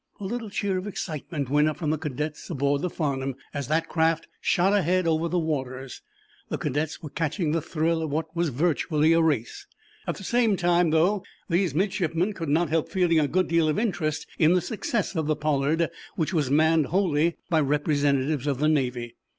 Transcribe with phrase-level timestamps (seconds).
[0.19, 3.87] A little cheer of excitement went up from the cadets aboard the "Farnum" as that
[3.87, 6.01] craft shot ahead over the waters.
[6.49, 9.67] The cadets were catching the thrill of what was virtually a race.
[10.07, 13.77] At the same time, though, these midshipmen could not help feeling a good deal of
[13.77, 18.69] interest in the success of the "Pollard," which was manned wholly by representatives of the
[18.69, 19.17] Navy.